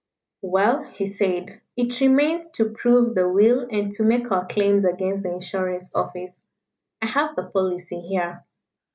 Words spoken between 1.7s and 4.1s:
"it remains to prove the will and to